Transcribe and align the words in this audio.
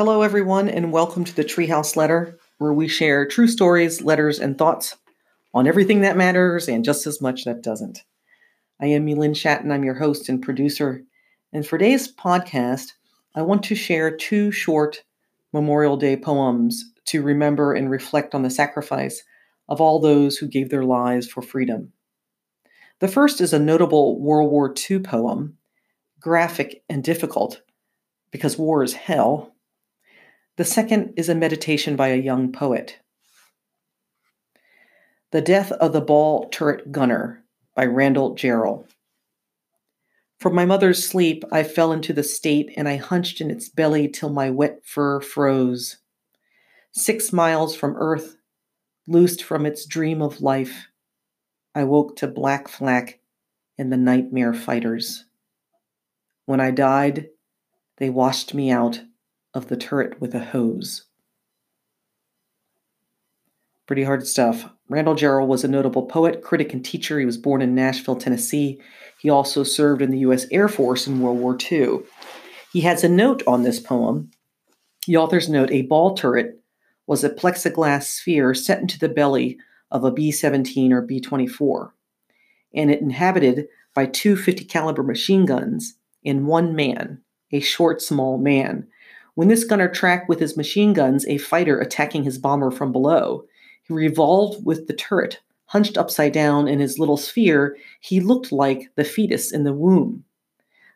Hello, 0.00 0.22
everyone, 0.22 0.70
and 0.70 0.92
welcome 0.92 1.24
to 1.24 1.36
the 1.36 1.44
Treehouse 1.44 1.94
Letter, 1.94 2.38
where 2.56 2.72
we 2.72 2.88
share 2.88 3.26
true 3.26 3.46
stories, 3.46 4.00
letters, 4.00 4.38
and 4.38 4.56
thoughts 4.56 4.96
on 5.52 5.66
everything 5.66 6.00
that 6.00 6.16
matters 6.16 6.70
and 6.70 6.86
just 6.86 7.06
as 7.06 7.20
much 7.20 7.44
that 7.44 7.60
doesn't. 7.62 8.02
I 8.80 8.86
am 8.86 9.06
Elin 9.06 9.34
Shatton. 9.34 9.70
I'm 9.70 9.84
your 9.84 9.96
host 9.96 10.30
and 10.30 10.40
producer. 10.40 11.02
And 11.52 11.66
for 11.66 11.76
today's 11.76 12.10
podcast, 12.10 12.92
I 13.34 13.42
want 13.42 13.62
to 13.64 13.74
share 13.74 14.16
two 14.16 14.50
short 14.50 15.04
Memorial 15.52 15.98
Day 15.98 16.16
poems 16.16 16.82
to 17.08 17.20
remember 17.20 17.74
and 17.74 17.90
reflect 17.90 18.34
on 18.34 18.42
the 18.42 18.48
sacrifice 18.48 19.22
of 19.68 19.82
all 19.82 20.00
those 20.00 20.38
who 20.38 20.48
gave 20.48 20.70
their 20.70 20.84
lives 20.84 21.28
for 21.28 21.42
freedom. 21.42 21.92
The 23.00 23.08
first 23.08 23.38
is 23.42 23.52
a 23.52 23.58
notable 23.58 24.18
World 24.18 24.50
War 24.50 24.74
II 24.90 25.00
poem, 25.00 25.58
graphic 26.18 26.84
and 26.88 27.04
difficult 27.04 27.60
because 28.30 28.56
war 28.56 28.82
is 28.82 28.94
hell. 28.94 29.52
The 30.60 30.66
second 30.66 31.14
is 31.16 31.30
a 31.30 31.34
meditation 31.34 31.96
by 31.96 32.08
a 32.08 32.16
young 32.16 32.52
poet. 32.52 32.98
The 35.30 35.40
Death 35.40 35.72
of 35.72 35.94
the 35.94 36.02
Ball 36.02 36.50
Turret 36.50 36.92
Gunner 36.92 37.42
by 37.74 37.86
Randall 37.86 38.34
Jarrell. 38.34 38.84
From 40.38 40.54
my 40.54 40.66
mother's 40.66 41.08
sleep, 41.08 41.44
I 41.50 41.62
fell 41.62 41.92
into 41.92 42.12
the 42.12 42.22
state 42.22 42.74
and 42.76 42.86
I 42.90 42.96
hunched 42.96 43.40
in 43.40 43.50
its 43.50 43.70
belly 43.70 44.06
till 44.06 44.28
my 44.28 44.50
wet 44.50 44.80
fur 44.84 45.22
froze. 45.22 45.96
Six 46.92 47.32
miles 47.32 47.74
from 47.74 47.96
earth, 47.96 48.36
loosed 49.06 49.42
from 49.42 49.64
its 49.64 49.86
dream 49.86 50.20
of 50.20 50.42
life, 50.42 50.88
I 51.74 51.84
woke 51.84 52.16
to 52.16 52.26
black 52.26 52.68
flak 52.68 53.20
and 53.78 53.90
the 53.90 53.96
nightmare 53.96 54.52
fighters. 54.52 55.24
When 56.44 56.60
I 56.60 56.70
died, 56.70 57.30
they 57.96 58.10
washed 58.10 58.52
me 58.52 58.70
out 58.70 59.00
of 59.54 59.68
the 59.68 59.76
turret 59.76 60.20
with 60.20 60.34
a 60.34 60.40
hose. 60.40 61.04
Pretty 63.86 64.04
hard 64.04 64.26
stuff. 64.26 64.70
Randall 64.88 65.16
Jarrell 65.16 65.48
was 65.48 65.64
a 65.64 65.68
notable 65.68 66.06
poet, 66.06 66.42
critic, 66.42 66.72
and 66.72 66.84
teacher. 66.84 67.18
He 67.18 67.26
was 67.26 67.36
born 67.36 67.60
in 67.60 67.74
Nashville, 67.74 68.16
Tennessee. 68.16 68.80
He 69.20 69.28
also 69.28 69.64
served 69.64 70.00
in 70.00 70.10
the 70.10 70.20
U.S. 70.20 70.46
Air 70.52 70.68
Force 70.68 71.06
in 71.06 71.20
World 71.20 71.38
War 71.38 71.58
II. 71.70 72.00
He 72.72 72.82
has 72.82 73.02
a 73.02 73.08
note 73.08 73.42
on 73.46 73.62
this 73.62 73.80
poem. 73.80 74.30
The 75.06 75.16
author's 75.16 75.48
note 75.48 75.72
A 75.72 75.82
ball 75.82 76.14
turret 76.14 76.60
was 77.06 77.24
a 77.24 77.30
plexiglass 77.30 78.04
sphere 78.04 78.54
set 78.54 78.80
into 78.80 78.98
the 78.98 79.08
belly 79.08 79.58
of 79.90 80.04
a 80.04 80.12
B 80.12 80.30
17 80.30 80.92
or 80.92 81.02
B 81.02 81.20
24, 81.20 81.92
and 82.72 82.90
it 82.90 83.00
inhabited 83.00 83.66
by 83.94 84.06
two 84.06 84.36
50 84.36 84.64
caliber 84.66 85.02
machine 85.02 85.46
guns 85.46 85.96
and 86.24 86.46
one 86.46 86.76
man, 86.76 87.22
a 87.50 87.58
short, 87.58 88.00
small 88.00 88.38
man. 88.38 88.86
When 89.34 89.48
this 89.48 89.64
gunner 89.64 89.88
tracked 89.88 90.28
with 90.28 90.40
his 90.40 90.56
machine 90.56 90.92
guns 90.92 91.26
a 91.26 91.38
fighter 91.38 91.80
attacking 91.80 92.24
his 92.24 92.38
bomber 92.38 92.70
from 92.70 92.92
below, 92.92 93.44
he 93.82 93.92
revolved 93.92 94.64
with 94.64 94.86
the 94.86 94.94
turret, 94.94 95.40
hunched 95.66 95.96
upside 95.96 96.32
down 96.32 96.68
in 96.68 96.80
his 96.80 96.98
little 96.98 97.16
sphere. 97.16 97.76
He 98.00 98.20
looked 98.20 98.52
like 98.52 98.90
the 98.96 99.04
fetus 99.04 99.52
in 99.52 99.64
the 99.64 99.72
womb. 99.72 100.24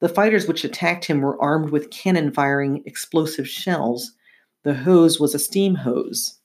The 0.00 0.08
fighters 0.08 0.46
which 0.46 0.64
attacked 0.64 1.06
him 1.06 1.22
were 1.22 1.40
armed 1.40 1.70
with 1.70 1.90
cannon 1.90 2.32
firing 2.32 2.82
explosive 2.84 3.48
shells. 3.48 4.12
The 4.62 4.74
hose 4.74 5.18
was 5.18 5.34
a 5.34 5.38
steam 5.38 5.74
hose. 5.74 6.38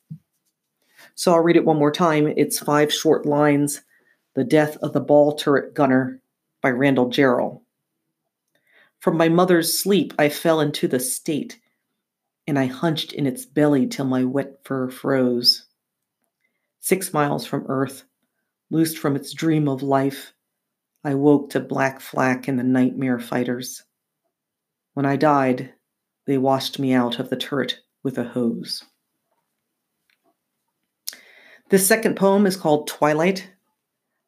So 1.16 1.34
I'll 1.34 1.42
read 1.42 1.58
it 1.58 1.66
one 1.66 1.78
more 1.78 1.92
time. 1.92 2.34
It's 2.38 2.60
five 2.60 2.94
short 2.94 3.26
lines 3.26 3.82
The 4.36 4.44
Death 4.44 4.78
of 4.78 4.94
the 4.94 5.02
Ball 5.02 5.36
Turret 5.36 5.74
Gunner 5.74 6.22
by 6.62 6.70
Randall 6.70 7.10
Jarrell. 7.10 7.62
From 9.00 9.18
my 9.18 9.30
mother's 9.30 9.78
sleep, 9.78 10.14
I 10.20 10.30
fell 10.30 10.62
into 10.62 10.88
the 10.88 11.00
state, 11.00 11.60
and 12.48 12.58
I 12.58 12.66
hunched 12.66 13.14
in 13.14 13.26
its 13.26 13.46
belly 13.46 13.88
till 13.88 14.06
my 14.06 14.24
wet 14.24 14.60
fur 14.64 14.90
froze 14.90 15.66
six 16.82 17.14
miles 17.14 17.46
from 17.46 17.66
Earth, 17.68 18.04
loosed 18.70 18.98
from 18.98 19.16
its 19.16 19.34
dream 19.34 19.70
of 19.70 19.82
life, 19.82 20.34
I 21.04 21.16
woke 21.16 21.52
to 21.52 21.60
black 21.60 22.02
flak 22.02 22.48
and 22.48 22.60
the 22.60 22.64
nightmare 22.64 23.20
fighters. 23.20 23.84
When 24.94 25.06
I 25.06 25.16
died, 25.16 25.74
they 26.28 26.38
washed 26.38 26.78
me 26.80 26.94
out 26.94 27.20
of 27.20 27.30
the 27.30 27.38
turret 27.38 27.80
with 28.04 28.18
a 28.18 28.24
hose. 28.24 28.84
This 31.70 31.88
second 31.88 32.18
poem 32.18 32.46
is 32.46 32.58
called 32.58 32.88
Twilight 32.88 33.50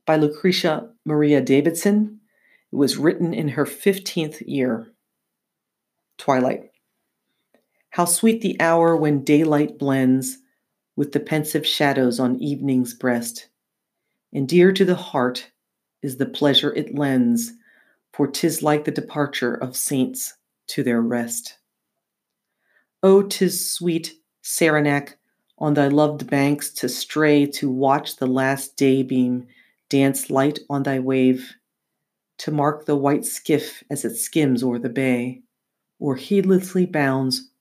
by 0.06 0.16
Lucretia 0.16 0.90
Maria 1.06 1.42
Davidson. 1.42 2.22
It 2.72 2.76
was 2.76 2.98
written 2.98 3.34
in 3.34 3.50
her 3.50 3.66
15th 3.66 4.42
year. 4.48 4.94
Twilight. 6.18 6.72
How 7.94 8.06
sweet 8.06 8.42
the 8.42 8.60
hour 8.60 8.98
when 8.98 9.24
daylight 9.24 9.78
blends 9.78 10.40
with 10.96 11.12
the 11.12 11.20
pensive 11.20 11.64
shadows 11.64 12.20
on 12.20 12.42
evening's 12.42 12.96
breast. 12.96 13.50
And 14.34 14.50
dear 14.50 14.72
to 14.72 14.84
the 14.84 14.96
heart 14.96 15.52
is 16.02 16.18
the 16.18 16.26
pleasure 16.26 16.74
it 16.74 16.96
lends, 16.96 17.52
for 18.12 18.26
'tis 18.26 18.64
like 18.64 18.86
the 18.86 18.92
departure 18.92 19.54
of 19.54 19.76
saints 19.76 20.34
to 20.70 20.82
their 20.82 21.04
rest. 21.04 21.60
Oh, 23.04 23.22
'tis 23.22 23.70
sweet, 23.70 24.16
Saranac, 24.42 25.20
on 25.60 25.76
thy 25.76 25.88
loved 25.88 26.28
banks 26.28 26.72
to 26.72 26.90
stray 26.90 27.46
to 27.46 27.70
watch 27.70 28.16
the 28.16 28.26
last 28.26 28.76
daybeam 28.76 29.46
dance 29.90 30.32
light 30.32 30.58
on 30.68 30.82
thy 30.82 30.98
wave, 30.98 31.58
to 32.40 32.50
mark 32.50 32.86
the 32.86 32.96
white 32.96 33.24
skiff 33.24 33.84
as 33.92 34.04
it 34.04 34.16
skims 34.16 34.64
o'er 34.64 34.80
the 34.80 34.90
bay, 34.90 35.44
or 36.00 36.16
heedlessly 36.16 36.88
bounds 36.88 37.52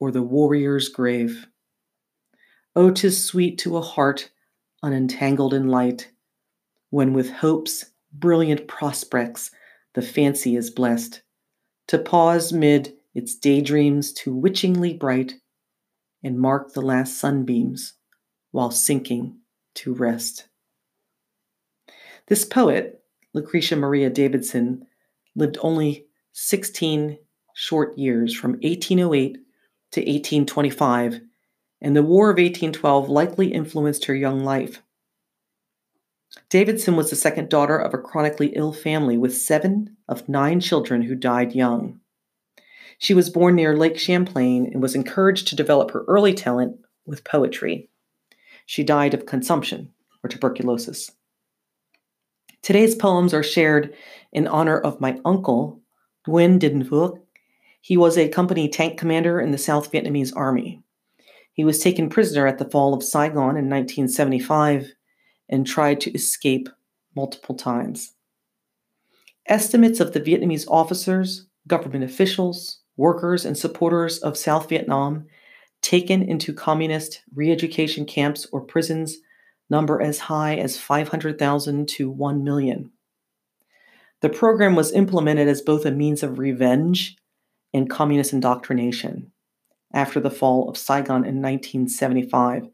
o'er 0.00 0.10
the 0.10 0.22
warrior's 0.22 0.88
grave. 0.88 1.46
Oh, 2.74 2.90
'tis 2.90 3.22
sweet 3.24 3.58
to 3.58 3.76
a 3.76 3.82
heart 3.82 4.30
unentangled 4.82 5.52
in 5.52 5.68
light, 5.68 6.10
when 6.90 7.12
with 7.12 7.30
hope's 7.30 7.92
brilliant 8.12 8.66
prospects 8.68 9.50
the 9.94 10.02
fancy 10.02 10.56
is 10.56 10.70
blessed, 10.70 11.22
to 11.88 11.98
pause 11.98 12.52
mid 12.52 12.96
its 13.14 13.34
daydreams 13.34 14.12
too 14.12 14.34
witchingly 14.34 14.98
bright, 14.98 15.34
and 16.22 16.38
mark 16.38 16.72
the 16.72 16.82
last 16.82 17.18
sunbeams 17.18 17.94
while 18.52 18.70
sinking 18.70 19.38
to 19.74 19.92
rest. 19.94 20.48
This 22.26 22.44
poet, 22.44 23.02
Lucretia 23.34 23.76
Maria 23.76 24.10
Davidson, 24.10 24.86
lived 25.34 25.58
only 25.60 26.06
16 26.32 27.18
short 27.54 27.98
years 27.98 28.34
from 28.34 28.58
1808 28.62 29.38
to 29.92 30.00
1825 30.00 31.20
and 31.80 31.96
the 31.96 32.02
War 32.02 32.30
of 32.30 32.34
1812 32.34 33.08
likely 33.08 33.52
influenced 33.52 34.04
her 34.04 34.14
young 34.14 34.44
life. 34.44 34.82
Davidson 36.48 36.94
was 36.94 37.10
the 37.10 37.16
second 37.16 37.48
daughter 37.48 37.76
of 37.78 37.94
a 37.94 37.98
chronically 37.98 38.48
ill 38.54 38.72
family 38.72 39.16
with 39.16 39.36
seven 39.36 39.96
of 40.08 40.28
nine 40.28 40.60
children 40.60 41.02
who 41.02 41.14
died 41.14 41.54
young. 41.54 42.00
She 42.98 43.14
was 43.14 43.30
born 43.30 43.56
near 43.56 43.76
Lake 43.76 43.98
Champlain 43.98 44.66
and 44.66 44.82
was 44.82 44.94
encouraged 44.94 45.48
to 45.48 45.56
develop 45.56 45.90
her 45.90 46.04
early 46.06 46.34
talent 46.34 46.76
with 47.06 47.24
poetry. 47.24 47.88
She 48.66 48.84
died 48.84 49.14
of 49.14 49.26
consumption 49.26 49.92
or 50.22 50.28
tuberculosis. 50.28 51.10
Today's 52.62 52.94
poems 52.94 53.32
are 53.32 53.42
shared 53.42 53.94
in 54.32 54.46
honor 54.46 54.78
of 54.78 55.00
my 55.00 55.18
uncle, 55.24 55.80
Dinh 56.28 56.86
Vuc. 56.86 57.18
He 57.80 57.96
was 57.96 58.18
a 58.18 58.28
company 58.28 58.68
tank 58.68 58.98
commander 58.98 59.40
in 59.40 59.50
the 59.50 59.58
South 59.58 59.90
Vietnamese 59.90 60.32
Army. 60.36 60.82
He 61.52 61.64
was 61.64 61.78
taken 61.78 62.08
prisoner 62.08 62.46
at 62.46 62.58
the 62.58 62.68
fall 62.68 62.94
of 62.94 63.02
Saigon 63.02 63.56
in 63.56 63.68
1975 63.68 64.92
and 65.48 65.66
tried 65.66 66.00
to 66.02 66.12
escape 66.12 66.68
multiple 67.16 67.54
times. 67.54 68.12
Estimates 69.46 70.00
of 70.00 70.12
the 70.12 70.20
Vietnamese 70.20 70.66
officers, 70.68 71.46
government 71.66 72.04
officials, 72.04 72.80
workers, 72.96 73.44
and 73.44 73.58
supporters 73.58 74.18
of 74.18 74.36
South 74.36 74.68
Vietnam 74.68 75.26
taken 75.82 76.22
into 76.22 76.52
communist 76.52 77.22
re 77.34 77.50
education 77.50 78.04
camps 78.04 78.46
or 78.52 78.60
prisons 78.60 79.18
number 79.70 80.00
as 80.00 80.18
high 80.18 80.56
as 80.56 80.76
500,000 80.76 81.88
to 81.88 82.10
1 82.10 82.44
million. 82.44 82.90
The 84.20 84.28
program 84.28 84.74
was 84.74 84.92
implemented 84.92 85.48
as 85.48 85.62
both 85.62 85.86
a 85.86 85.90
means 85.90 86.22
of 86.22 86.38
revenge 86.38 87.16
and 87.72 87.90
communist 87.90 88.32
indoctrination 88.32 89.30
after 89.92 90.20
the 90.20 90.30
fall 90.30 90.68
of 90.68 90.76
Saigon 90.76 91.24
in 91.24 91.42
1975. 91.42 92.68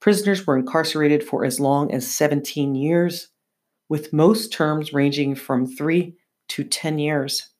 Prisoners 0.00 0.46
were 0.46 0.56
incarcerated 0.56 1.22
for 1.22 1.44
as 1.44 1.60
long 1.60 1.92
as 1.92 2.06
17 2.06 2.74
years, 2.74 3.28
with 3.88 4.12
most 4.12 4.52
terms 4.52 4.92
ranging 4.92 5.34
from 5.34 5.66
3 5.66 6.16
to 6.48 6.64
10 6.64 6.98
years. 6.98 7.50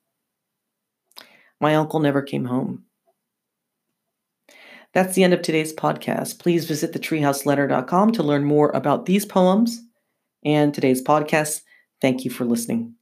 My 1.60 1.74
uncle 1.74 2.00
never 2.00 2.22
came 2.22 2.46
home. 2.46 2.84
That's 4.92 5.14
the 5.14 5.24
end 5.24 5.32
of 5.32 5.42
today's 5.42 5.72
podcast. 5.72 6.38
Please 6.38 6.66
visit 6.66 6.92
thetreehouseletter.com 6.92 8.12
to 8.12 8.22
learn 8.22 8.44
more 8.44 8.70
about 8.70 9.06
these 9.06 9.24
poems 9.24 9.80
and 10.44 10.74
today's 10.74 11.02
podcast. 11.02 11.62
Thank 12.00 12.24
you 12.24 12.30
for 12.30 12.44
listening. 12.44 12.94